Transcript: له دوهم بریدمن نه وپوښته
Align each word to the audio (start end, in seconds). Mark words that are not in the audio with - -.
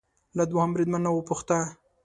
له 0.37 0.43
دوهم 0.51 0.69
بریدمن 0.73 1.01
نه 1.05 1.11
وپوښته 1.13 1.57